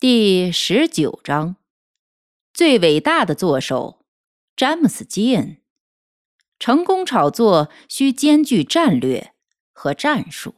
[0.00, 1.56] 第十九章，
[2.54, 4.06] 最伟大的作手
[4.56, 5.58] 詹姆斯·基恩。
[6.58, 9.34] 成功炒作需兼具战略
[9.74, 10.54] 和战术。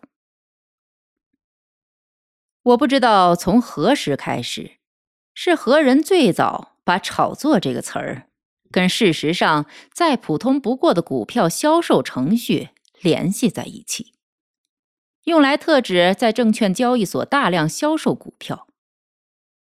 [2.62, 4.77] 我不知道从何时开始，
[5.34, 8.28] 是何人最早把“炒作”这个词儿
[8.70, 12.69] 跟事实上再普通不过的股票销售程序
[13.00, 14.14] 联系在一起，
[15.25, 18.69] 用来特指在证券交易所大量销售股票。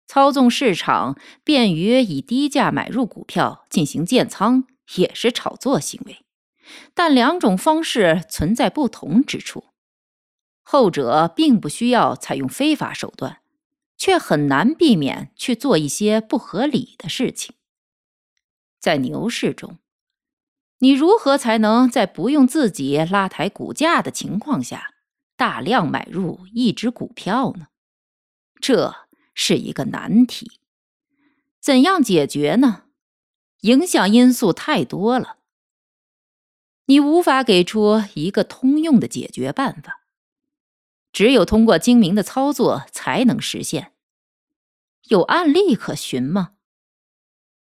[0.08, 6.24] 操纵市场，便于以低价买入股票进行建仓，也是炒作行为。
[6.94, 9.66] 但两种方式存在不同之处。
[10.64, 13.42] 后者并不需要采用非法手段，
[13.98, 17.56] 却很难避免去做一些不合理的事情。
[18.80, 19.78] 在牛市中，
[20.80, 24.94] 你如何才能在不用自己拉抬股价的情况下，
[25.36, 27.68] 大量买入一只股票呢？
[28.62, 29.07] 这。
[29.40, 30.60] 是一个难题，
[31.60, 32.86] 怎样解决呢？
[33.62, 35.38] 影响因素太多了，
[36.86, 40.02] 你无法给出一个通用的解决办法。
[41.14, 43.94] 只有通过精明的操作才能实现。
[45.04, 46.54] 有案例可循吗？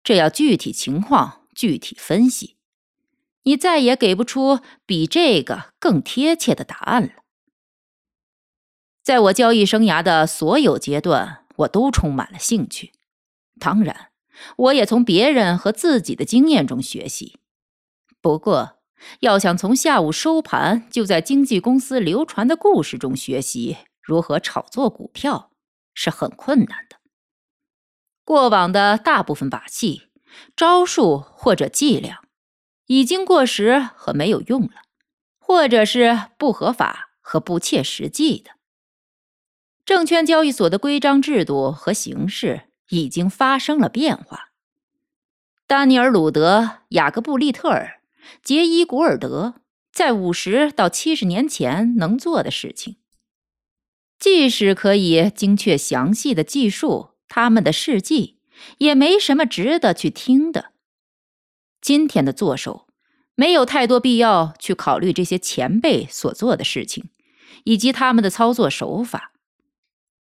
[0.05, 2.57] 这要具体情况具体分析。
[3.45, 7.25] 你再也给不出比这个更贴切的答案了。
[9.03, 11.42] 在我交易生涯的所有阶段。
[11.63, 12.93] 我都充满了兴趣，
[13.59, 14.11] 当然，
[14.57, 17.39] 我也从别人和自己的经验中学习。
[18.21, 18.79] 不过，
[19.21, 25.51] 要想从下午收盘就在经纪公司流传的故事中学习如何炒作股票，
[25.93, 26.97] 是很困难的。
[28.25, 30.09] 过往的大部分把戏、
[30.55, 32.23] 招数或者伎俩，
[32.87, 34.83] 已经过时和没有用了，
[35.39, 38.53] 或者是不合法和不切实际的。
[39.85, 44.53] 证券交易所的规章制度和形式已经发生了变化。
[45.67, 48.01] 丹尼尔·鲁德、雅各布·利特尔、
[48.43, 49.55] 杰伊·古尔德
[49.93, 52.97] 在五十到七十年前能做的事情，
[54.19, 58.39] 即使可以精确详细的记述他们的事迹，
[58.79, 60.73] 也没什么值得去听的。
[61.81, 62.87] 今天的作手
[63.35, 67.11] 没有太多必要去考虑这些前辈所做的事情，
[67.65, 69.32] 以及他们的操作手法。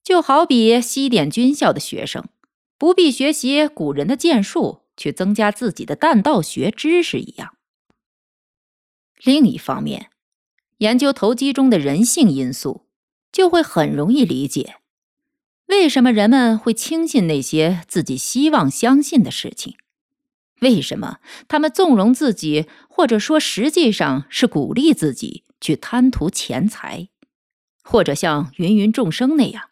[0.04, 2.24] 就好比西点军校的学生
[2.76, 7.54] 不必学习古人的剑术去增加自己的弹道学知识一样。
[9.22, 10.10] 另一方面，
[10.78, 12.86] 研究投机中的人性因素，
[13.30, 14.76] 就会很容易理解
[15.66, 19.76] 为什么人们会轻信那些自己希望相信的事情，
[20.60, 27.08] 为什么他们纵容自己，或者说实际上是鼓励自己去贪图钱财，
[27.82, 29.70] 或者像芸芸众生那样。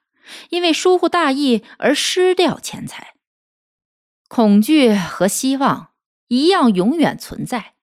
[0.51, 3.15] 因为疏忽大意而失掉钱财，
[4.29, 5.91] 恐惧和希望
[6.29, 7.75] 一样永远存在。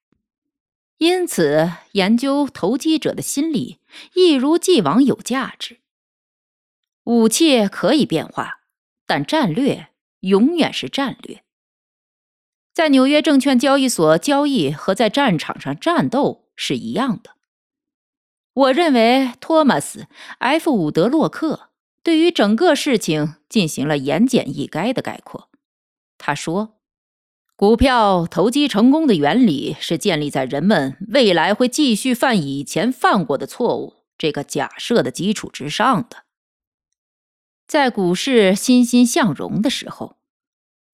[0.97, 3.79] 因此，研究投机者的心理
[4.15, 5.79] 一如既往有价值。
[7.03, 8.61] 武器可以变化，
[9.05, 9.89] 但战略
[10.21, 11.43] 永远是战略。
[12.73, 17.35] 在纽约证券交易所交易和在战场上战斗是一样的。
[18.53, 20.07] 我认为，托马斯
[20.39, 21.66] ·F· 伍德洛克。
[22.07, 25.49] 对于整个事情进行了言简意赅的概括。
[26.17, 26.77] 他说
[27.57, 36.23] ：“股票投机成功的原理是建立在人们未来会继续犯以前犯过的错误这个假设的基础之上的。
[37.67, 40.15] 在股市欣欣向荣的时候，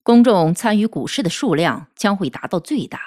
[0.02, 3.00] 公众参与股市的数量将会达到最大，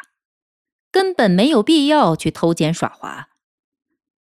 [0.93, 3.31] 根本没有必要去偷奸耍滑。”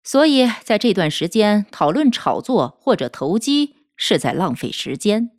[0.06, 5.31] 所以，在这段时间讨论炒作或者投机是在浪费时间，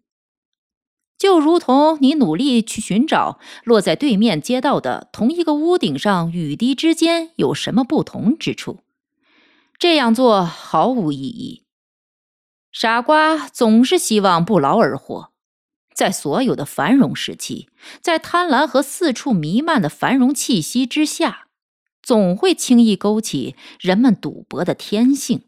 [1.18, 8.80] 就如同你努力去寻找落在对面街道的同一个屋顶上雨滴之间有什么不同之处，
[9.78, 11.64] 这样做毫无意义。
[12.72, 15.32] 傻瓜总是希望不劳而获，
[15.94, 17.68] 在所有的繁荣时期，
[18.00, 21.42] 在贪婪和四处弥漫的繁荣气息之下。
[22.02, 25.44] 总会轻易勾起人们赌博的天性。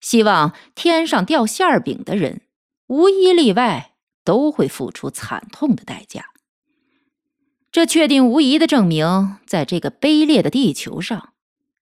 [0.00, 2.42] 希望天上掉馅儿饼的人，
[2.86, 6.30] 无一例外都会付出惨痛的代价。
[7.70, 11.34] 这确定无疑的证明，在这个卑劣的地球上，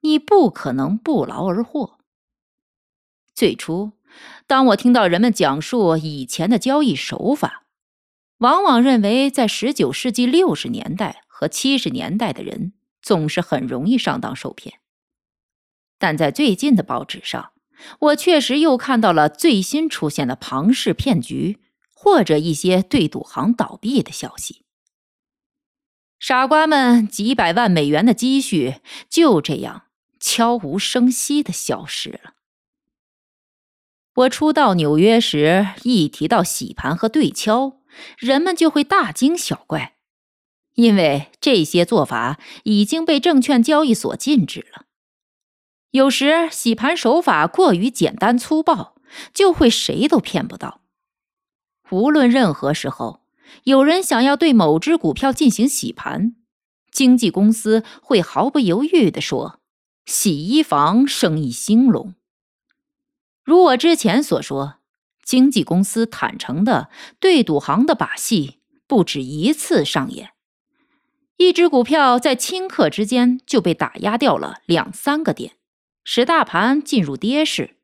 [0.01, 1.99] 你不可能不劳而获。
[3.33, 3.93] 最初，
[4.45, 7.63] 当我听到人们讲述以前的交易手法，
[8.37, 14.79] 往往认为在十九世纪六十年代和七十年代的人总是很容易上当受骗。
[15.97, 17.52] 但在最近的报纸上，
[17.99, 21.59] 我确实又看到了最新出现的庞氏骗局，
[21.93, 24.63] 或者一些对赌行倒闭的消息。
[26.19, 28.75] 傻瓜们几百万美元的积蓄
[29.09, 29.83] 就这样
[30.19, 32.33] 悄无声息的消失了。
[34.15, 37.81] 我初到纽约时，一提到洗盘和对敲，
[38.17, 39.97] 人们就会大惊小怪，
[40.75, 44.85] 因为这些做法已经被证券交易所禁止了。
[45.93, 48.95] 有时洗盘手法过于简单粗暴，
[49.33, 50.81] 就会谁都骗不到。
[51.89, 53.23] 无论任何时候。
[53.65, 56.35] 有人想要对某只股票进行洗盘，
[56.91, 59.59] 经纪公司会毫不犹豫地说
[60.07, 62.15] ：“洗衣房生意兴隆。”
[63.45, 64.77] 如我之前所说，
[65.23, 70.31] 经纪公司坦诚的对赌行的把戏不止一次上演，
[71.37, 75.57] 一只股票在顷刻之间就被打压掉了两三个点，
[76.03, 77.77] 使大盘进入跌势。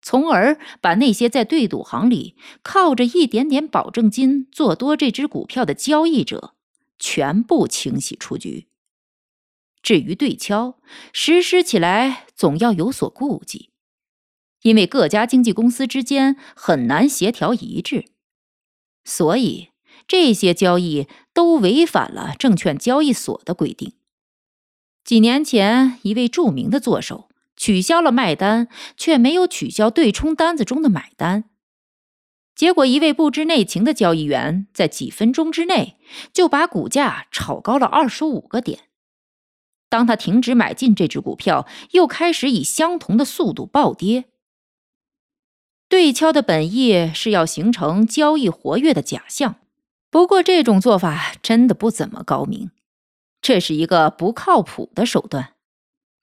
[0.00, 6.54] 从而把那些在对赌行里靠着一点点保证金做多这只股票的交易者
[6.98, 8.68] 全部清洗出局。
[9.82, 10.78] 至于对敲，
[11.12, 13.70] 实施起来总要有所顾忌，
[14.62, 18.06] 因为各家经纪公司之间很难协调一致，
[19.04, 19.70] 所以
[20.06, 23.92] 这些交易都违反了证券交易所的规定。
[25.04, 27.28] 几年前，一位著名的作手。
[27.58, 31.44] 取消了卖单，却没有取消对冲单子中的买单。
[32.54, 35.96] 结果，一位不知内情的交易员在几分钟之内
[36.32, 38.84] 就把股价炒高了二十五个点。
[39.88, 44.24] 当他停止买进这只股票，又开始以相同的速度暴跌。
[45.88, 49.60] 对敲的本意是要形成交易活跃的假象，
[50.10, 52.70] 不过这种做法真的不怎么高明，
[53.40, 55.54] 这是一个不靠谱的手段。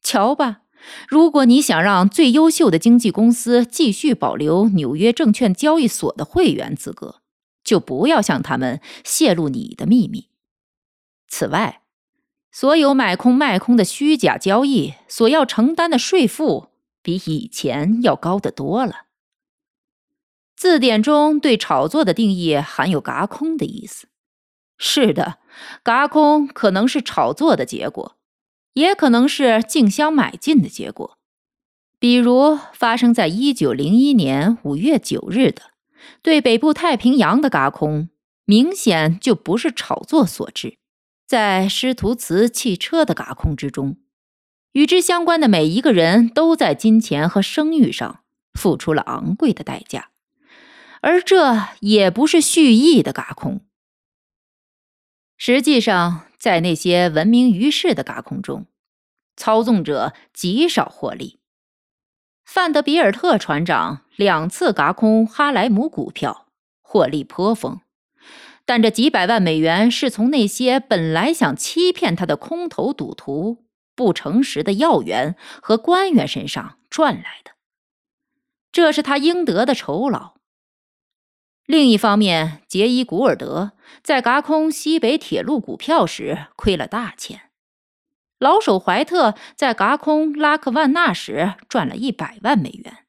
[0.01, 0.64] 瞧吧。
[1.07, 7.21] 如果你想让最优秀的经纪公司继续保留纽约证券交易所的会员资格，
[7.63, 10.29] 就不要向他们泄露你的秘密。
[11.27, 11.81] 此外，
[12.51, 16.69] 所有买空卖空的虚假交易所要承担的税负
[17.01, 19.05] 比以前要高得多了。
[20.55, 24.07] 字典中对炒作的定义含有“嘎空”的意思。
[24.77, 25.39] 是的，
[25.83, 28.14] 嘎空可能是炒作的结果。
[28.75, 31.17] 也可能是竞相买进的结果，
[31.97, 35.61] 比如发生在一九零一年五月九日的
[36.21, 38.09] 对北部太平洋的嘎空，
[38.45, 40.77] 明显就不是炒作所致。
[41.25, 43.97] 在施图茨汽车的嘎空之中，
[44.73, 48.19] 与之相关的每一个人都在金钱和声誉上
[48.53, 50.09] 付出了昂贵的代价，
[51.01, 53.61] 而这也不是蓄意的嘎空。
[55.37, 58.67] 实际上，在那些闻名于世的嘎空中，
[59.35, 61.39] 操纵者极少获利。
[62.45, 66.45] 范德比尔特船长两次嘎空哈莱姆股票，
[66.83, 67.81] 获利颇丰，
[68.63, 73.65] 但这几百万美元是从那些本来想欺骗他的空头赌徒、
[73.95, 77.53] 不诚实的要员和官员身上赚来的，
[78.71, 80.35] 这是他应得的酬劳。
[81.65, 83.71] 另一方面，杰伊·古尔德
[84.03, 87.49] 在嘎空西北铁路股票时亏了大钱；
[88.37, 93.05] 老手怀特在嘎空拉克万纳时赚了一百万美元，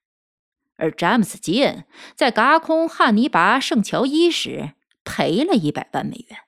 [0.76, 1.84] 而詹姆斯·吉恩
[2.14, 4.72] 在嘎空汉尼拔·圣乔伊时
[5.04, 6.38] 赔了一百万美元。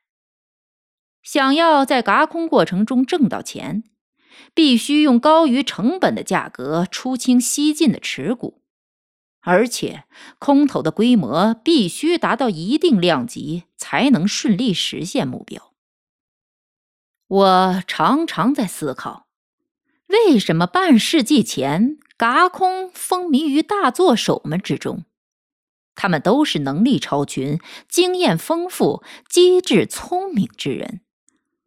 [1.22, 3.84] 想要在嘎空过程中挣到钱，
[4.54, 8.57] 必须用高于成本的价格出清西进的持股。
[9.40, 10.04] 而且，
[10.38, 15.72] 空投的规模必须达到一定量级，才能顺利实现目标。
[17.28, 19.26] 我常常在思考，
[20.06, 25.04] 为什么半世纪前，嘎空风靡于大作手们之中？
[25.94, 31.00] 他们都是能力超群、经验丰富、机智聪明之人，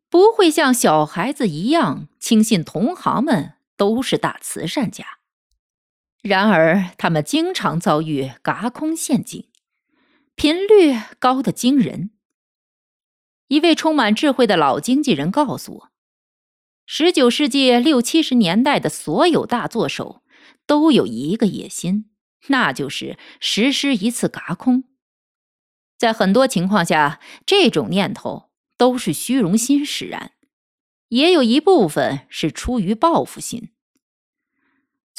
[0.09, 5.20] 不会像小孩子一样轻信同行们都是大慈善家。
[6.21, 9.49] 然而，他们经常遭遇嘎空陷阱，
[10.35, 12.11] 频率高得惊人。
[13.47, 15.91] 一位充满智慧的老经纪人告诉我，
[16.85, 20.21] 十九世纪六七十年代的所有大作手
[20.67, 22.11] 都有一个野心，
[22.47, 24.83] 那就是实施一次嘎空。
[25.97, 30.33] 在很多情况下，这种念头都是虚荣心使然，
[31.09, 33.71] 也有一部分是出于报复心。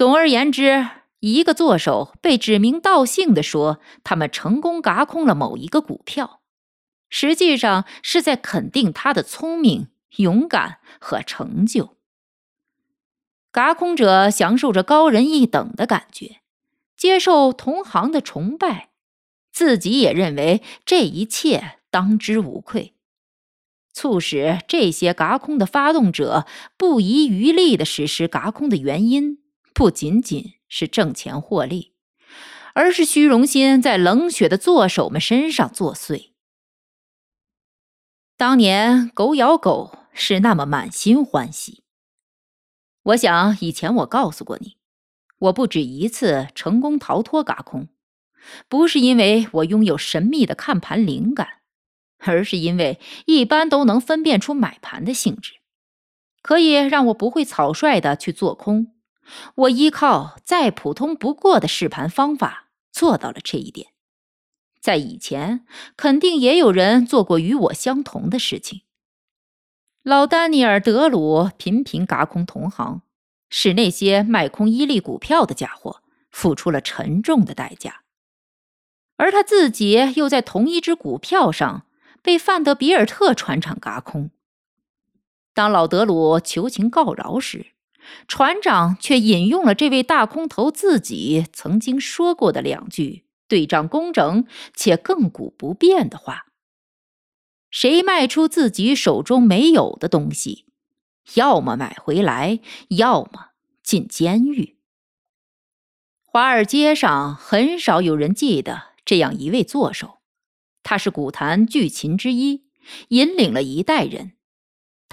[0.02, 0.88] 总而言之，
[1.20, 6.40] 一个作手被指名道姓的说他们成功嘎空了某一个股票，
[7.08, 11.96] 实际上是在肯定他的聪明、勇敢和成就。
[13.52, 16.40] 嘎空者享受着高人一等的感觉，
[16.96, 18.88] 接受同行的崇拜。
[19.52, 22.96] 自己也认为这一切当之无愧，
[23.92, 26.44] 促使这些嘎空的发动者
[26.76, 29.38] 不遗余力地实施嘎空的原因，
[29.74, 31.94] 不仅仅是挣钱获利，
[32.74, 36.32] 而是虚荣心在冷血的作手们身上作祟。
[38.36, 41.84] 当年狗咬狗是那么满心欢喜，
[43.02, 44.76] 我想以前我告诉过你，
[45.38, 47.88] 我不止一次成功逃脱嘎空。
[48.68, 51.60] 不是因为我拥有神秘的看盘灵感，
[52.18, 55.52] 而是因为一般都能分辨出买盘的性质，
[56.42, 58.96] 可以让我不会草率的去做空。
[59.54, 63.88] 我依靠再普通不过的试盘方法做到了这一点。
[64.80, 65.64] 在以前，
[65.96, 68.82] 肯定也有人做过与我相同的事情。
[70.02, 73.02] 老丹尼尔·德鲁频频嘎空同行，
[73.48, 78.02] 使那些卖空伊利股票的家伙付出了沉重的代价。
[79.16, 81.86] 而他自己又在同一只股票上
[82.20, 84.30] 被范德比尔特船厂嘎空。
[85.54, 87.66] 当老德鲁求情告饶时，
[88.26, 96.46] 船长却引用了这位大空头自己曾经说过的两句对仗工整且亘古不变的话
[97.70, 100.66] ：“谁卖出自己手中没有的东西，
[101.34, 103.50] 要么买回来，要么
[103.82, 104.76] 进监狱。”
[106.24, 108.92] 华尔街上很少有人记得。
[109.04, 110.20] 这样一位作手，
[110.84, 112.66] 他是古坛巨琴之一，
[113.08, 114.34] 引领了一代人。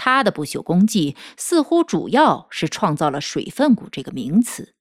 [0.02, 4.74] 他的不朽功绩似乎主要是创造了“水分股”这个名词。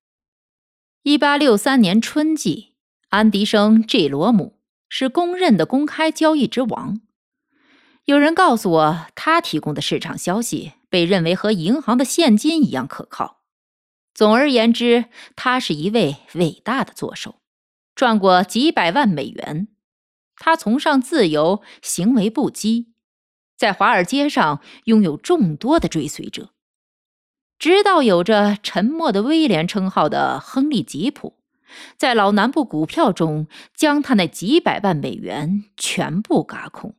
[1.04, 2.76] 一八六三年春季，
[3.10, 7.02] 安迪生 ·G· 罗姆是公认的公开交易之王。
[8.06, 13.42] 有人告诉我，他提供的市场消息被认为和银行的现金一样可靠。
[14.14, 17.42] 总而言之，他是一位伟大的作手。
[17.94, 19.68] 赚过几百万美元，
[20.38, 22.94] 他崇尚自由，行为不羁，
[23.60, 26.52] 在华尔街上拥有众多的追随者。
[27.60, 31.36] 直到有着“沉默的威廉”称号的亨利·吉普，
[31.98, 36.96] 在老南部股票中将他那几百万美元全部嘎空。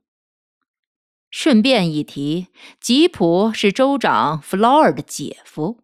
[1.30, 2.48] 顺便一提，
[2.78, 5.78] 吉普是州长弗劳尔的姐夫。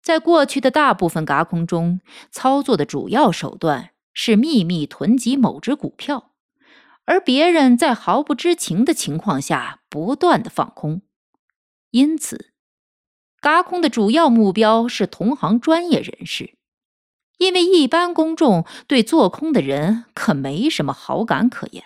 [0.00, 6.31] 在过去的大部分嘎空中，操作的主要手段是秘密囤积某只股票，
[7.12, 11.02] 而别人在毫不知情的情况下不断的放空。
[11.90, 12.54] 因此，
[13.38, 16.54] 嘎空的主要目标是同行专业人士，
[17.36, 21.84] 因为一般公众对做空的人可没什么好感可言。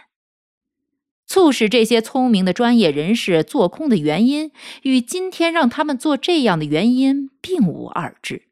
[1.27, 4.53] 促使这些聪明的专业人士做空的原因，
[4.83, 8.47] 与今天让他们做这样的原因并无二致。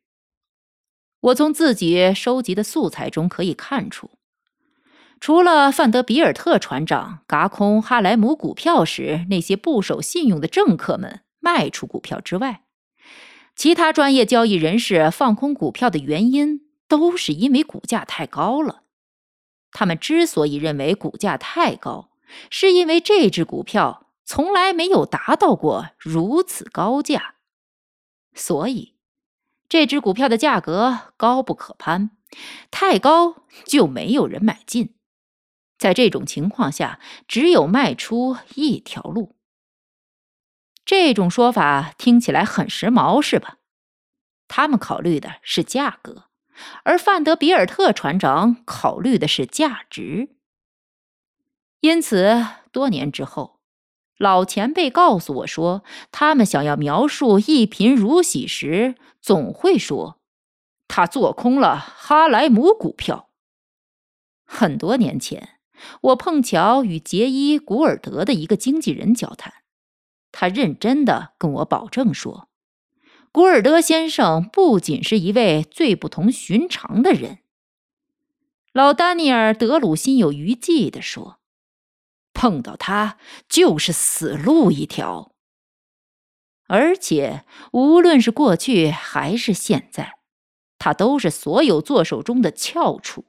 [1.21, 4.11] 我从自己收集的素材中可以看出，
[5.25, 12.65] 除了范德比尔特船长嘎空哈莱姆股票时那些不守信用的政客们卖出股票之外，
[13.57, 18.83] 其他专业交易人士放空股票的原因都是因为股价太高了。
[19.73, 22.11] 他们之所以认为股价太高，
[22.51, 27.37] 是因为这只股票从来没有达到过如此高价，
[28.35, 28.97] 所以
[29.71, 32.11] 这只股票的价格高不可攀，
[32.71, 34.91] 太高就没有人买进。
[35.85, 36.99] 在这种情况下，
[37.29, 39.37] 只有卖出一条路。
[40.83, 43.59] 这种说法听起来很时髦，是吧？
[44.49, 46.31] 他们考虑的是价格，
[46.85, 50.31] 而范德比尔特船长考虑的是价值。
[51.81, 53.61] 因此，多年之后，
[54.17, 60.19] 老前辈告诉我说，他们想要描述一贫如洗时，总会说
[60.89, 63.29] 他做空了哈莱姆股票。
[64.47, 65.54] 很多年前，
[66.01, 69.53] 我碰巧与杰伊·古尔德的一个经纪人交谈，
[70.33, 72.49] 他认真的跟我保证说，
[73.33, 77.39] 古尔德先生不仅是一位最不同寻常的人。
[78.73, 81.41] 老丹尼尔·德鲁心有余悸地说。
[82.37, 83.17] 碰到他
[83.49, 85.37] 就是死路一条，
[86.67, 90.19] 而且无论是过去还是现在，
[90.77, 93.25] 他都是所有作手中的翘楚。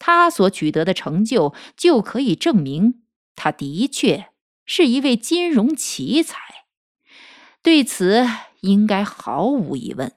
[0.00, 3.02] 他所取得的成就，就可以证明
[3.36, 4.30] 他的确
[4.66, 6.40] 是一位金融奇才。
[7.62, 8.26] 对此，
[8.62, 10.12] 应该毫无疑问。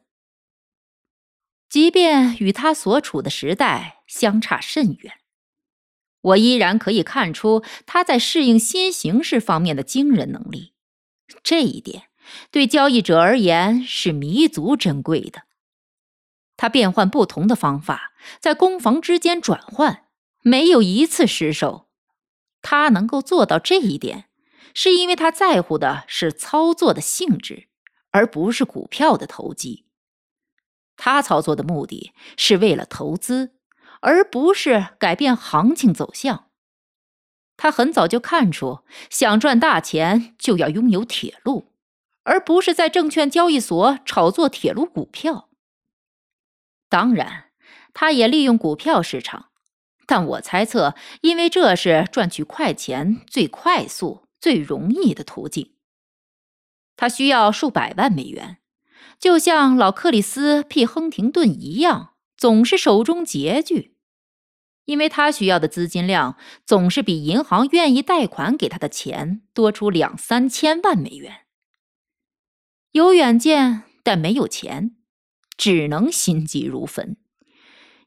[1.70, 5.14] 即便与他所处的时代相差甚远，
[6.22, 10.74] 我依然可以看出他在适应新形势方面的惊人能力。
[11.42, 12.04] 这一点
[12.52, 15.44] 对交易者而言是弥足珍贵的。
[16.64, 20.06] 他变换不同的方法，在攻防之间转换，
[20.44, 21.90] 没有一次失手。
[22.62, 24.30] 他能够做到这一点，
[24.74, 27.68] 是因为他在乎的是操作的性质，
[28.12, 29.88] 而不是股票的投机。
[30.96, 33.56] 他操作的目的是为了投资，
[34.00, 36.46] 而不是改变行情走向。
[37.58, 38.80] 他很早就看出，
[39.10, 41.74] 想赚大钱就要拥有铁路，
[42.24, 45.50] 而不是在证券交易所炒作铁路股票。
[46.94, 47.46] 当然，
[47.92, 49.50] 他也利用股票市场，
[50.06, 55.74] 但我猜测，因为这是赚取快钱最快速、最容易的途径。
[56.96, 58.60] 他需要数百万美元，
[59.18, 63.96] 就像老克里斯 ·P· 亨廷顿一样，总是手中拮据，
[64.86, 71.48] 因为他需要的资金量总是比银行愿意贷款给他的钱多出两三千万美元。
[72.92, 74.98] 有远见，但没有钱。
[75.58, 77.18] 只能心急如焚。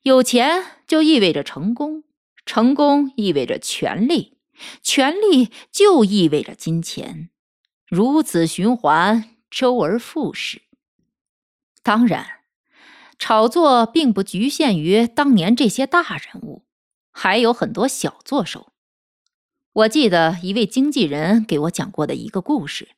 [0.02, 2.04] 有钱就意味着成功，
[2.44, 4.38] 成功意味着权力，
[4.82, 7.30] 权力就意味着金钱，
[7.88, 10.62] 如此循环，周而复始。
[11.82, 12.26] 当然，
[13.18, 16.64] 炒作并不局限于当年这些大人物，
[17.10, 18.72] 还有很多小作手。
[19.72, 22.90] 我记得一位经纪人给我讲过的一个故事，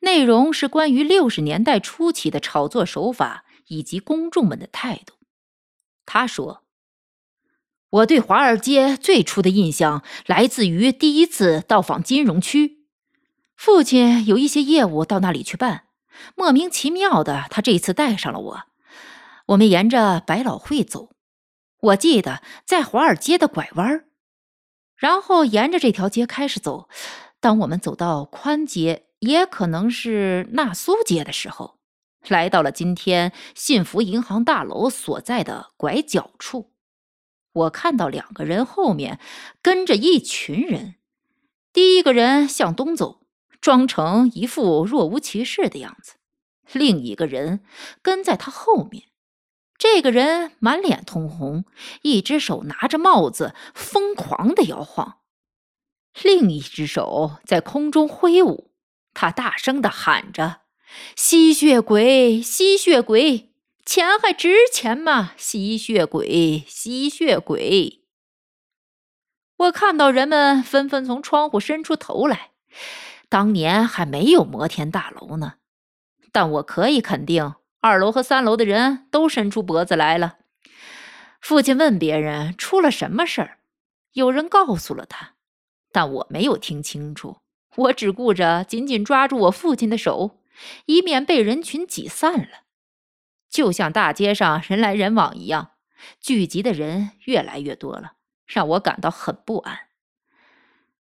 [0.00, 3.44] 内容是关于六十年代初期的炒作手法。
[3.70, 5.14] 以及公众们的态度，
[6.04, 6.64] 他说
[7.88, 12.84] ：“我对华尔街最初的印象来自于第一次到访金融区，
[13.54, 15.84] 父亲有一些业务到那里去办，
[16.34, 18.62] 莫名其妙的，他这次带上了我。
[19.46, 21.10] 我们沿着百老汇走，
[21.80, 24.04] 我记得在华尔街的拐弯，
[24.96, 26.88] 然后沿着这条街开始走。
[27.38, 31.78] 当我们走到宽街，也可能是纳苏街的时候。”
[32.28, 36.72] 来到了今天信福银行大楼所在的拐角处，
[37.52, 39.18] 我看到两个人后面
[39.62, 40.96] 跟着一群人。
[41.72, 43.22] 第一个人向东走，
[43.60, 46.14] 装成一副若无其事的样子；
[46.72, 47.60] 另一个人
[48.02, 49.04] 跟在他后面。
[49.78, 51.64] 这个人满脸通红，
[52.02, 55.20] 一只手拿着帽子，疯狂的摇晃，
[56.22, 58.72] 另一只手在空中挥舞。
[59.14, 60.59] 他大声的喊着。
[61.16, 63.50] 吸血鬼，吸血鬼，
[63.84, 65.32] 钱还值钱吗？
[65.36, 68.00] 吸血鬼，吸血鬼！
[69.56, 72.50] 我看到人们纷纷从窗户伸出头来。
[73.28, 75.54] 当年还没有摩天大楼呢，
[76.32, 80.38] 但我可以肯定，二楼和三楼的人都伸出脖子来了。
[81.40, 83.58] 父亲问别人出了什么事儿，
[84.12, 85.34] 有人告诉了他，
[85.92, 87.36] 但我没有听清楚。
[87.76, 90.39] 我只顾着紧紧抓住我父亲的手。
[90.86, 92.64] 以免被人群挤散了，
[93.48, 95.72] 就像大街上人来人往一样，
[96.20, 98.12] 聚集的人越来越多了，
[98.46, 99.88] 让我感到很不安。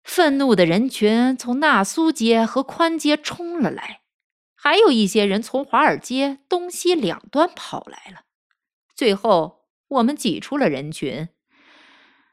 [0.03, 4.01] 愤怒的人群从纳苏街和宽街冲了来，
[4.55, 8.21] 还有一些人从华尔街东西两端跑来了。
[8.95, 11.29] 最后，我们挤出了人群。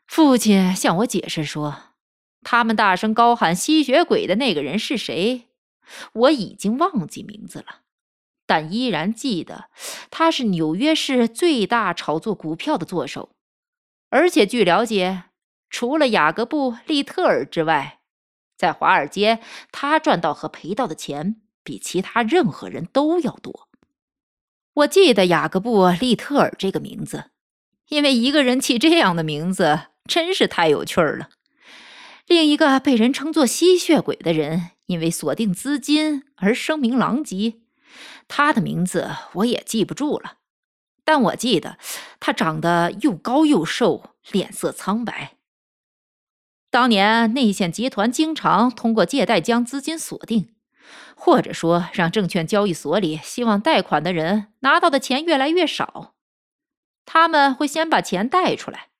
[0.06, 1.94] 父亲向我解释说，
[2.42, 5.48] 他们大声高喊“吸血鬼”的那个人是谁。
[6.12, 7.82] 我已经忘记名字了，
[8.46, 9.70] 但依然记得
[10.10, 13.30] 他是纽约市最大炒作股票的作手，
[14.10, 15.24] 而且据了解，
[15.70, 18.00] 除了雅各布·利特尔之外，
[18.56, 23.68] 在华尔街他赚到和赔到的钱比其他任何人都要多。
[24.74, 27.30] 我记得雅各布·利特尔这个名字，
[27.88, 31.30] 因为一个人起这样的名字真是太有趣儿了。
[32.26, 34.70] 另一个被人称作吸血鬼的人。
[34.86, 37.54] 因为锁定资金而声名狼藉，
[38.28, 40.34] 他的名字我也记不住了，
[41.04, 41.76] 但我记得
[42.20, 45.32] 他长得又高又瘦，脸色苍白。
[46.70, 50.54] 当年内线集团经常通过借贷将资金锁定，
[51.16, 56.14] 或者说让证券交易所里希望贷款的人拿到的钱越来越少。
[57.04, 58.90] 他们会先把钱贷出来，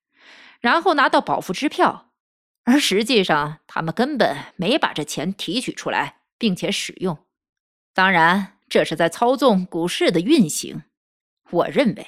[0.59, 2.06] 然后拿到保付支票。
[2.67, 7.19] 而实际上，他们根本没把这钱提取出来，并且使用。
[7.95, 10.83] 当然，这是在操纵股市的运行。
[11.51, 12.07] 我认为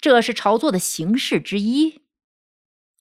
[0.00, 2.02] 这是炒作的形式之一。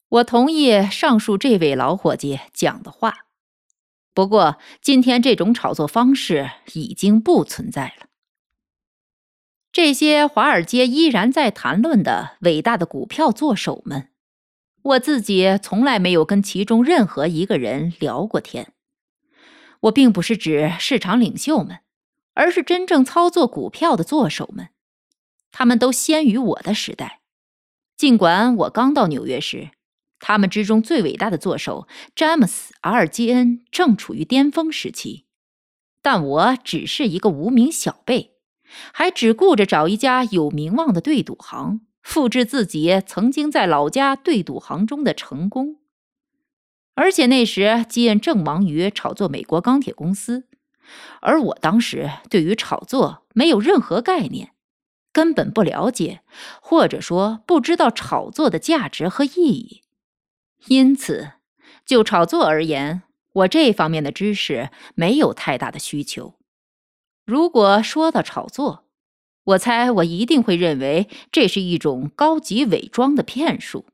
[0.10, 3.26] 我同意上述这位老伙计讲的话。
[4.14, 8.08] 不过，今天这种炒作方式已经不存在了。
[9.72, 14.11] 这些华尔街依然在谈论的伟大的股票作手们，
[14.84, 18.74] 我自己从来没有跟其中任何一个人聊过天。
[19.82, 21.80] 我并不是指市场领袖们，
[22.34, 24.70] 而是真正操作股票的作手们。
[25.52, 27.22] 他们都先于我的时代。
[27.98, 29.72] 尽管我刚到纽约时，
[30.20, 35.26] 他们之中最伟大的作手詹姆斯·阿尔基恩正处于巅峰时期，
[36.02, 38.38] 但我只是一个无名小辈，
[38.94, 45.78] 还只顾着找一家有名望的对赌行，复制自己曾经在老家对赌行中的成功。
[46.94, 50.48] 而且那时基恩正忙于炒作美国钢铁公司，
[51.22, 54.52] 而我当时对于炒作没有任何概念，
[55.14, 56.22] 根本不了解，
[56.62, 59.84] 或者说不知道炒作的价值和意义。
[60.68, 61.32] 因此，
[61.86, 66.36] 就炒作而言，我这方面的知识没有太大的需求。
[67.26, 68.86] 如果说到炒作，
[69.44, 73.86] 我猜我一定会认为这是一种高级伪装的骗术。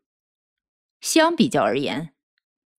[0.99, 2.13] 相比较而言，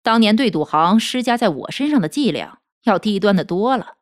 [0.03, 3.97] 当年对赌行施加在我身上的伎俩要低端的多了。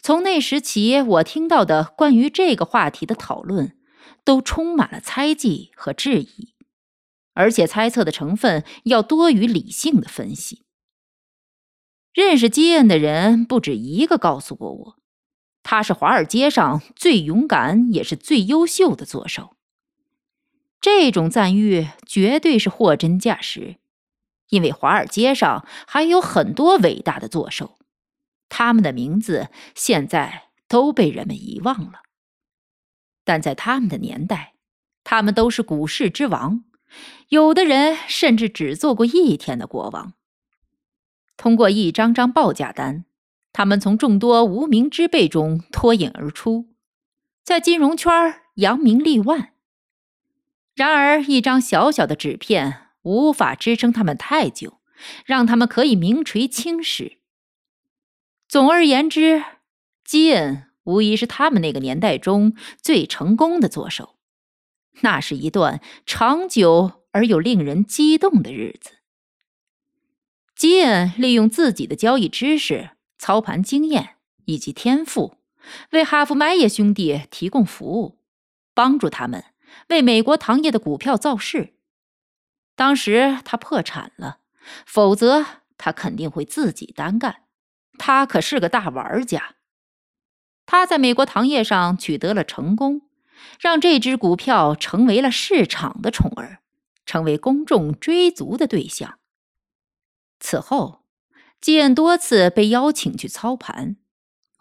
[0.00, 3.76] 从那时起，我听到的关于这个话题的讨论，
[4.24, 6.54] 都充满了猜忌和质疑。
[7.34, 10.64] 而且猜测的成分要多于理性的分析。
[12.14, 14.96] 认识基恩的人不止一个告诉过我，
[15.68, 19.56] 他是华尔街上最勇敢也是最优秀的作手。
[20.80, 23.74] 这种赞誉绝对是货真价实，
[24.48, 27.80] 因为华尔街上还有很多伟大的作手，
[28.48, 32.02] 他们的名字现在都被人们遗忘了，
[33.24, 34.54] 但在他们的年代，
[35.02, 36.62] 他们都是股市之王。
[37.30, 40.12] 有的人甚至只做过一天的国王。
[41.36, 43.04] 通过一张张报价单，
[43.56, 46.66] 他们从众多无名之辈中脱颖而出，
[47.42, 48.12] 在金融圈
[48.56, 49.54] 扬名立万。
[50.74, 54.82] 然而，一张小小的纸片无法支撑他们太久，
[55.24, 57.16] 让他们可以名垂青史。
[58.46, 59.42] 总而言之，
[60.04, 64.16] 基恩无疑是他们那个年代中最成功的作手。
[65.00, 68.90] 那是一段长久而又令人激动的日子。
[70.54, 75.36] 基恩利用自己的交易知识、操盘经验以及天赋，
[75.90, 78.18] 为哈弗麦耶兄弟提供服务，
[78.74, 79.44] 帮助他们
[79.88, 81.74] 为美国糖业的股票造势。
[82.74, 84.38] 当时他破产了，
[84.84, 85.44] 否则
[85.78, 87.42] 他肯定会自己单干。
[87.98, 89.56] 他可是个大玩家，
[90.66, 93.02] 他在美国糖业上取得了成功。
[93.60, 96.62] 让这只股票成为了市场的宠儿，
[97.04, 99.18] 成为公众追逐的对象。
[100.40, 101.02] 此后，
[101.60, 103.96] 基恩多次被邀请去操盘。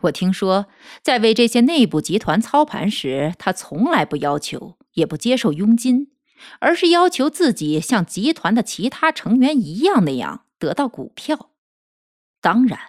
[0.02, 0.68] 我听说，
[1.02, 6.12] 在为这些内部集团操盘时，他从来不要求，也不接受佣金，
[6.60, 11.52] 而是要求自己像集团的其他成员一样那样得到股票。
[12.42, 12.80] 当然，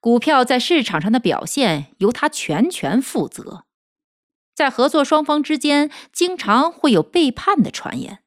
[0.00, 3.64] 股票在市场上的表现由他全权负责。
[4.54, 8.20] 在合作双方之间，经常会有背叛的传言。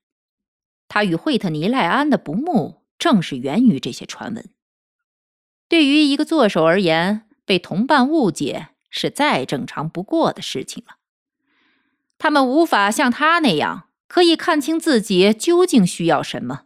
[0.87, 4.49] 他与惠特尼·赖安的不睦，正是源于这些传闻。
[5.71, 10.97] 对于一个作手而言，被同伴误解是再正常不过的事情了。
[12.17, 16.63] 他们无法像他那样，可以看清自己究竟需要什么。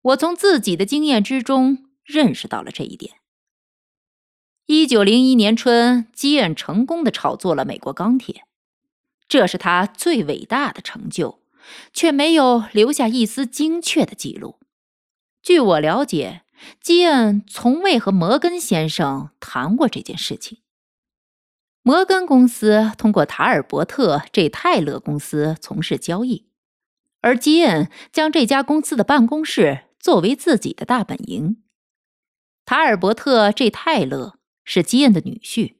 [0.00, 3.14] 我从自己的经验之中认识到了这一点。
[4.66, 8.44] 一九零一年春，基恩成功的炒作了美国钢铁。
[9.26, 11.40] 这是他最伟大的成就，
[11.92, 14.60] 却没有留下一丝精确的记录。
[15.42, 16.42] 据我了解，
[16.80, 20.58] 基恩从未和摩根先生谈过这件事情。
[21.82, 26.46] 摩根公司通过塔尔伯特 ·J· 泰勒公司从事交易，
[27.20, 31.62] 而基恩将这家公司的办公室作为自己的大本营。
[32.64, 35.74] 塔尔伯特 ·J· 泰勒是基恩的女婿，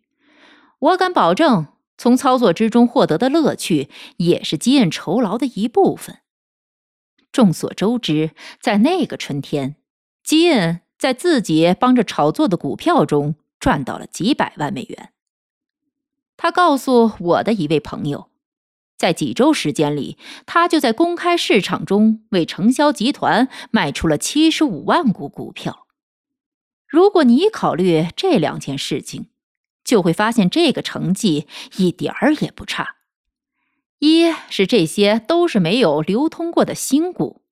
[0.78, 1.68] 我敢保证。
[1.96, 6.18] 从操作之中获得的乐趣，也是基恩酬劳的一部分。
[7.30, 9.76] 众所周知，在那个春天，
[10.24, 15.12] 基恩在自己帮着炒作的股票中赚到了几百万美元。
[16.36, 18.30] 他告诉我的一位朋友，
[18.96, 25.86] 在几周时间里，他就在公开市场中为承销集团卖出了七十五万股股票。
[26.88, 29.28] 如果你考虑这两件事情，
[29.84, 32.96] 就会发现这个成绩一点儿也不差。
[33.98, 37.42] 一是这些都是没有流通过的新股，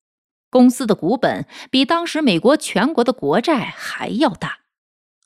[0.52, 4.58] 公司的股本比当时美国全国的国债还要大；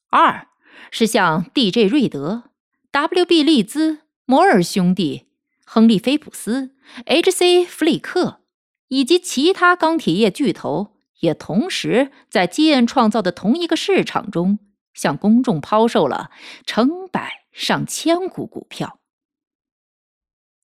[0.09, 0.47] 二
[0.93, 2.45] 是像 DJ 瑞德、
[2.93, 5.27] WB 利兹、摩尔兄弟、
[5.65, 7.65] 亨利菲普斯、H.C.
[7.65, 8.43] 弗里克
[8.87, 14.61] 以及其他钢铁业巨头，也同时在基恩创造的同一个市场中
[14.95, 16.31] 向公众抛售了
[16.65, 19.01] 成百上千股股票。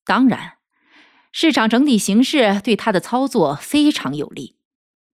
[0.05, 0.59] 当然，
[1.33, 4.57] 市场整体形势对他的操作非常有利，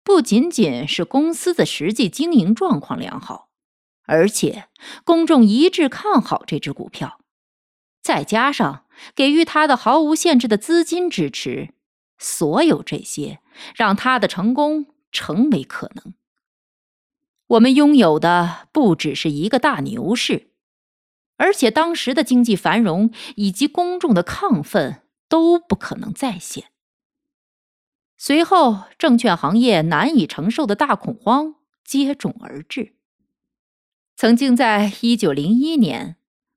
[0.02, 3.50] 不仅仅是公司的实际经营状况良好，
[4.02, 4.68] 而且
[5.04, 7.20] 公众一致看好这只股票，
[8.02, 11.72] 再加上给予他的毫无限制的资金支持，
[12.18, 13.38] 所有这些
[13.76, 16.14] 让他的成功成为可能。
[17.46, 20.50] 我们拥有的不只是一个大牛市。
[21.36, 26.70] 而且当时的经济繁荣以及公众的亢奋都不可能再现。
[28.16, 32.96] 随后，证券行业难以承受的大恐慌接踵而至。
[34.16, 36.16] 曾经在1901年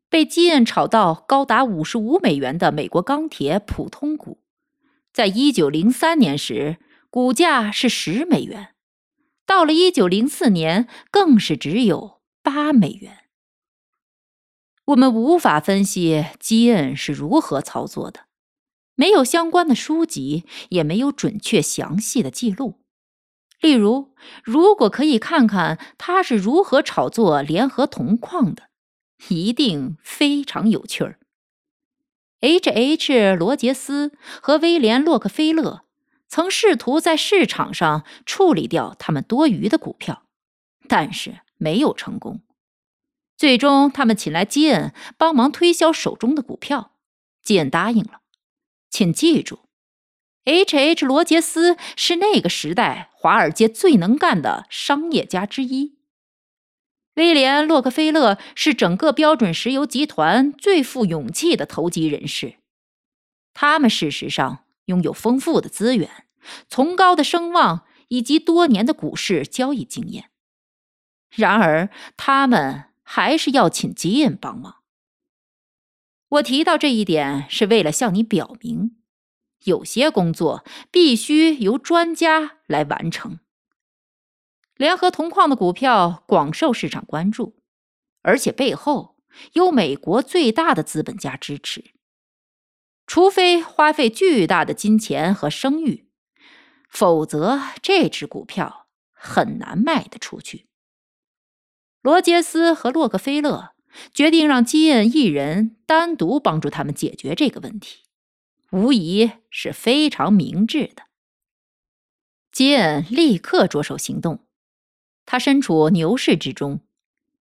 [0.09, 4.39] 被基恩炒到高达55美元的美国钢铁普通股，
[5.13, 6.77] 在1903年时
[7.11, 8.73] 股价是10美元，
[9.45, 13.25] 到了1904年更是只有8美元。
[14.85, 18.21] 我们无法分析基恩是如何操作的，
[19.01, 22.79] 没有相关的书籍，也没有准确详细的记录。
[23.59, 28.69] 例如，如果可以看看他是如何炒作联合铜矿的，
[29.29, 31.17] 一定非常有趣儿。
[32.41, 33.35] H.H.
[33.35, 35.81] 罗杰斯和威廉洛克菲勒
[36.27, 40.27] 曾试图在市场上处理掉他们多余的股票，
[40.87, 42.41] 但是没有成功。
[43.35, 46.91] 最终，他们请来基恩帮忙推销手中的股票，
[47.41, 48.20] 基恩答应了。
[48.91, 49.61] 请记住
[50.45, 51.03] ，H.H.
[51.05, 55.97] 罗杰斯是那个时代华尔街最能干的商业家之一。
[57.15, 62.57] 威廉·洛克菲勒是整个标准石油集团最富勇气的投机人士。
[63.53, 66.27] 他们事实上拥有丰富的资源、
[66.69, 70.29] 崇高的声望以及多年的股市交易经验。
[71.35, 72.89] 然而，他们。
[73.03, 74.80] 还是要请吉恩帮忙。
[76.31, 78.95] 我提到这一点是为了向你表明，
[79.65, 83.39] 有些工作必须由专家来完成。
[84.75, 87.61] 联合铜矿的股票广受市场关注，
[88.21, 89.17] 而且背后
[89.53, 91.93] 有美国最大的资本家支持。
[93.05, 96.07] 除非花费巨大的金钱和声誉，
[96.89, 100.69] 否则这只股票很难卖得出去。
[102.01, 103.73] 罗杰斯和洛克菲勒
[104.13, 108.03] 决定让基恩一人单独帮助他们解决这个问题，
[108.71, 111.03] 无疑是非常明智的。
[112.51, 114.45] 基恩立刻着手行动，
[115.25, 116.81] 他身处牛市之中，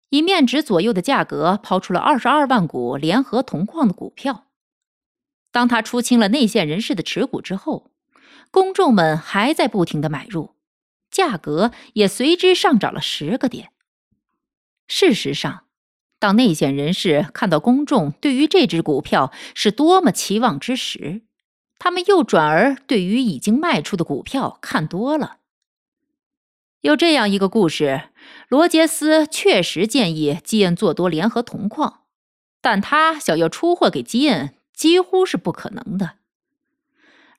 [0.09, 4.47] 以面值左右的价格抛出了二十二万股联合铜矿的股票。
[5.51, 7.91] 当他出清了内线人士的持股之后，
[8.51, 10.55] 公众们还在不停的买入，
[11.11, 13.71] 价格也随之上涨了十个点。
[14.89, 15.64] 事实上，
[16.25, 21.21] 当内线人士看到公众对于这只股票是多么期望之时，
[21.79, 25.37] 他们又转而对于已经卖出的股票看多了。
[26.81, 28.05] 有这样一个故事：
[28.49, 32.05] 罗杰斯确实建议基恩做多联合铜矿，
[32.63, 36.13] 但他想要出货给基恩几乎是不可能的。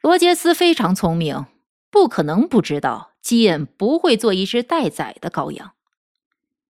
[0.02, 1.48] 罗杰斯非常聪明，
[1.90, 5.75] 不可能不知道基恩不会做一只待宰的羔羊。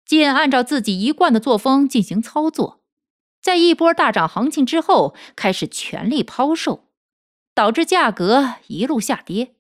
[0.09, 2.81] 基恩按照自己一贯的作风进行操作，
[3.43, 6.87] 在一波大涨行情之后，开始全力抛售，
[7.55, 9.55] 导致价格一路下跌。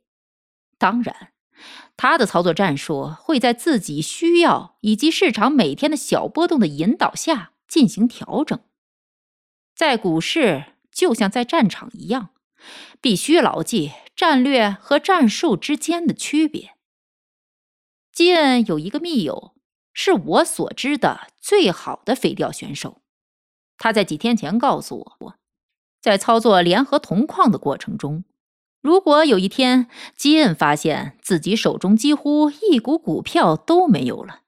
[0.78, 1.34] 当然，
[1.98, 8.58] 他的操作战术会在自己需要以及市场每天的小波动的引导下进行调整。
[9.74, 12.30] 在股市，就像在战场一样，
[13.02, 16.72] 必须牢记战略和战术之间的区别。
[18.10, 19.52] 基恩有一个密友。
[20.00, 23.02] 是我所知的最好的飞钓选手。
[23.76, 25.34] 他在几天前告诉我，
[26.00, 28.22] 在操作联合铜矿的过程中，
[28.80, 34.42] 如果有一天基恩发现自己手中几乎一股股票都没有了，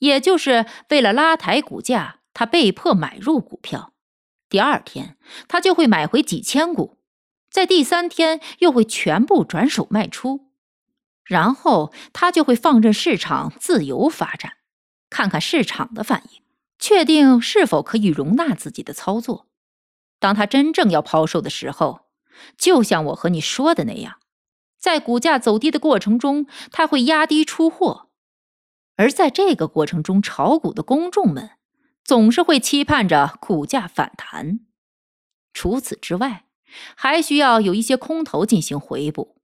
[0.00, 3.92] 也就是为了拉抬股价，他被迫买入股票。
[4.48, 6.98] 第二天，他就会买回几千股，
[7.48, 10.48] 在第三天又会全部转手卖出，
[11.22, 14.54] 然后他就会放任市场自由发展。
[15.10, 16.42] 看看市场的反应，
[16.78, 19.48] 确定是否可以容纳自己的操作。
[20.18, 22.06] 当他真正要抛售的时候，
[22.56, 24.18] 就像我和你说的那样，
[24.78, 28.08] 在股价走低的过程中，他会压低出货，
[28.96, 31.50] 而在这个过程中，炒股的公众们
[32.04, 34.60] 总是会期盼着股价反弹。
[35.52, 36.44] 除此之外，
[36.94, 39.36] 还需要有一些空头进行回补。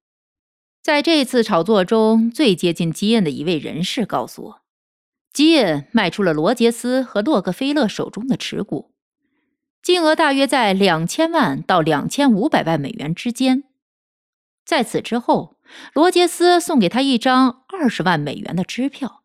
[0.82, 4.62] 在这次炒作中最接近基恩的一位人士告诉我，
[5.36, 8.94] 基恩卖出了罗杰斯和洛克菲勒手中的持股，
[9.82, 13.64] 金额大约在两千万到两千五百万美元之间。
[14.64, 15.58] 在此之后，
[15.92, 19.24] 罗杰斯送给他一张二十万美元的支票，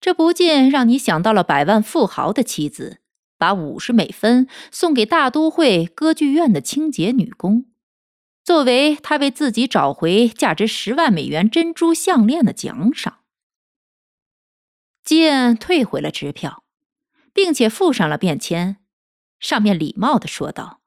[0.00, 2.98] 这不禁让你想到了百万富豪的妻子
[3.36, 7.64] 把五十美分送给大都会歌剧院的清洁女工。
[8.44, 13.18] 作为他为自己找回价值十万美元珍珠项链的奖赏，
[15.06, 16.64] 基恩退回了支票，
[17.32, 18.78] 并且附上了便签，
[19.38, 20.80] 上面礼貌的说道：“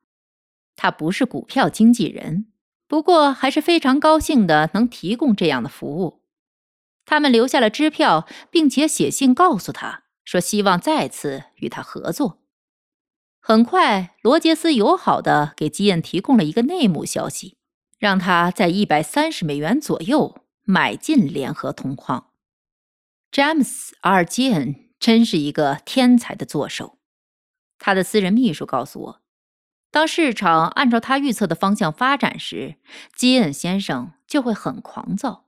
[0.76, 2.52] 他不是股票经纪人，
[2.86, 6.22] 不过还是非常高兴的能提供这样的服务。”
[7.08, 12.42] 他们留下了支票，并且写信告诉他说希望再次与他合作。
[13.40, 17.56] 很快，罗杰斯友好的给基恩提供了一个内幕消息，
[17.98, 22.29] 让他在一百三十美元左右买进联合铜矿。
[23.32, 26.98] 詹姆斯·阿尔基恩真是一个天才的作手。
[27.78, 29.22] 他的私人秘书告诉我，
[29.92, 32.78] 当市场按照他预测的方向发展时，
[33.15, 35.46] 基恩先生就会很狂躁。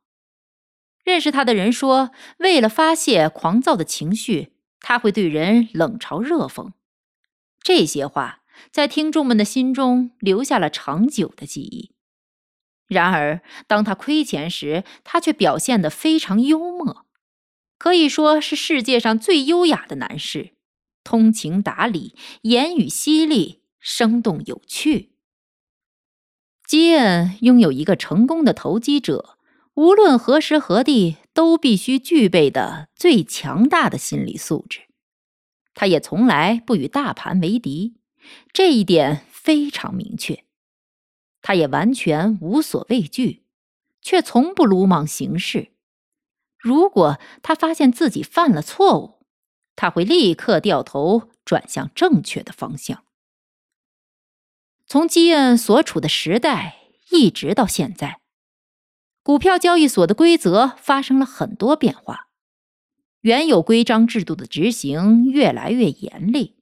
[1.03, 6.73] 认识他的人说，为了发泄狂躁的情绪，他会对人冷嘲热讽。
[7.63, 11.95] 这些话在听众们的心中留下了长久的记忆。
[12.85, 17.05] 然而，当他亏钱时，他却表现得非常幽默，
[17.81, 20.51] 可以说是世界上最优雅的男士，
[21.03, 25.13] 通情达理，言语犀利，生动有趣。
[26.67, 29.35] 基恩拥有一个成功的投机者
[29.73, 34.81] 无论何时何地都必须具备的最强大的心理素质。
[35.73, 37.95] 他也从来不与大盘为敌，
[38.53, 40.43] 这一点非常明确。
[41.41, 43.41] 他也完全无所畏惧，
[44.03, 45.69] 却从不鲁莽行事。
[46.61, 49.25] 如果他发现自己犯了错误，
[49.75, 53.03] 他会立刻掉头转向正确的方向。
[54.85, 56.77] 从基恩所处的时代
[57.09, 58.19] 一直到现在，
[59.23, 62.27] 股票交易所的规则发生了很多变化。
[63.21, 66.57] 原有规章制度的执行越来越严厉，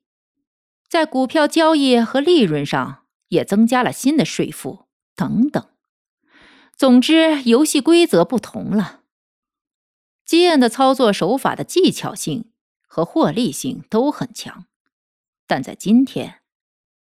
[0.87, 4.85] 在股票交易和利润上也增加了新的税负
[5.15, 5.65] 等等。
[6.77, 8.98] 总之，游戏规则不同了。
[10.29, 12.51] 基恩的操作手法的技巧性
[12.85, 14.67] 和获利性都很强，
[15.47, 16.41] 但在今天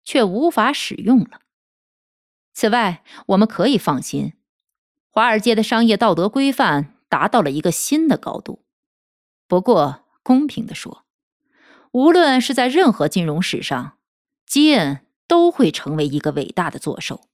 [0.05, 1.41] 却无法使用了。
[2.53, 4.31] 此外，我们可以放心，
[5.09, 8.63] 华尔街的商业道德规范达到了一个新的高度。
[9.45, 11.03] 不过，公平地说，
[11.91, 13.97] 无论是在任何金融史上，
[14.45, 17.27] 基恩都会成为一个伟大的作手，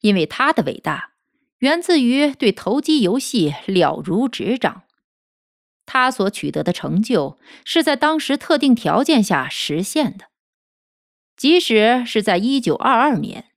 [0.00, 1.12] 因为他的伟大
[1.58, 4.82] 源自于对投机游戏了如指掌。
[5.92, 10.28] 他所取得的成就是在当时特定条件下实现的，
[11.36, 13.50] 即使是在一九二二年，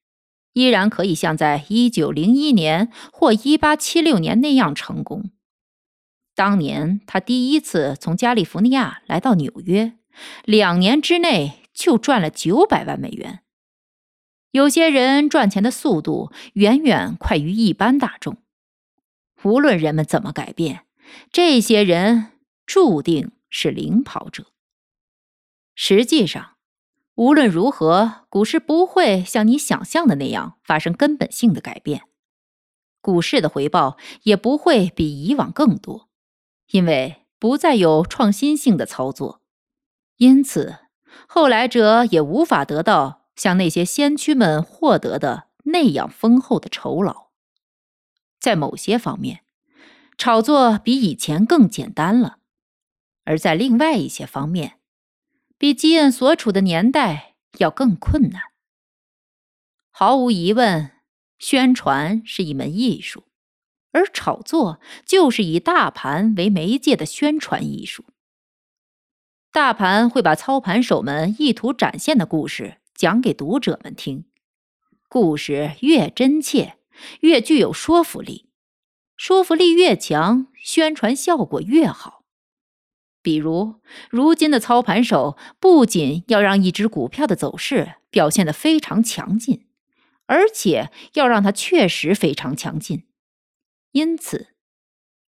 [0.52, 5.32] 依然可以像在一九零一年或一八七六年那样成功。
[6.36, 9.94] 当年他第一次从加利福尼亚来到纽约，
[10.44, 13.44] 两年之内就赚了九百万美元。
[14.52, 18.36] 有些人赚钱的速度远远快于一般大众。
[19.44, 20.85] 无论人们怎么改变，
[21.32, 22.32] 这些人
[22.66, 24.48] 注定是领跑者。
[25.76, 26.58] 实际上，
[27.16, 32.04] 无论如何，股市不会像你想象的那样发生根本性的改变，
[33.02, 36.10] 股市的回报也不会比以往更多。
[36.72, 39.42] 因为不再有创新性的操作，
[40.18, 40.80] 因此
[41.28, 47.28] 后来者也无法得到像那些先驱们获得的那样丰厚的酬劳。
[48.40, 49.45] 在某些方面，
[50.18, 52.38] 炒作比以前更简单了；
[53.24, 54.80] 而在另外一些方面，
[55.58, 58.42] 比基恩所处的年代要更困难。
[59.92, 60.92] 毫无疑问，
[61.38, 63.26] 宣传是一门艺术。
[63.92, 68.04] 而炒作就是以大盘为媒介的宣传艺术。
[69.54, 74.26] 大盘会把操盘手们意图展现的故事讲给读者们听，
[75.08, 76.78] 故事越真切，
[77.22, 78.50] 越具有说服力，
[79.18, 82.24] 说服力越强，宣传效果越好。
[83.22, 83.76] 比如，
[84.10, 89.66] 如今的操盘手不仅要让一只股票的走势表现得非常强劲。
[90.28, 93.04] 而且要让它确实非常强劲。
[93.92, 94.48] 因此，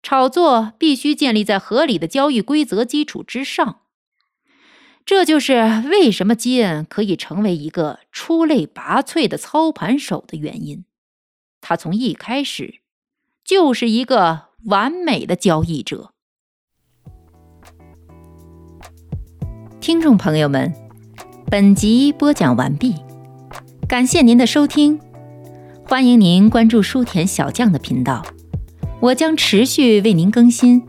[0.01, 3.81] 炒作必须建立在合理的交易规则基础之上。
[5.05, 10.85] 这就是为什么基恩可以成为一个出类拔萃的操盘手的原因。
[11.61, 12.81] 他从一开始
[13.47, 16.11] 就是一个完美的交易者。
[19.79, 20.73] 听众朋友们，
[21.49, 22.93] 本集播讲完毕，
[23.87, 24.99] 感谢您的收听，
[25.85, 28.21] 欢迎您关注书田小将的频道，
[28.99, 30.85] 我将持续为您更新，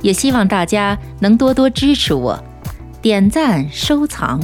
[0.00, 2.42] 也希望大家能多多支持我，
[3.02, 4.40] 点赞收藏，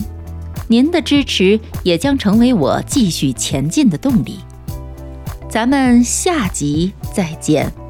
[0.68, 4.40] 您的支持也将成为我继续前进的动力。
[5.56, 7.85] 咱们下集再见。